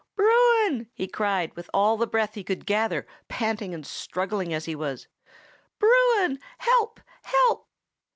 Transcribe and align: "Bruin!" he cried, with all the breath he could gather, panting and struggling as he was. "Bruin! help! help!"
"Bruin!" 0.15 0.87
he 0.95 1.07
cried, 1.07 1.55
with 1.55 1.69
all 1.75 1.95
the 1.95 2.07
breath 2.07 2.33
he 2.33 2.43
could 2.43 2.65
gather, 2.65 3.05
panting 3.29 3.71
and 3.71 3.85
struggling 3.85 4.51
as 4.51 4.65
he 4.65 4.73
was. 4.75 5.07
"Bruin! 5.77 6.39
help! 6.57 6.99
help!" 7.21 7.67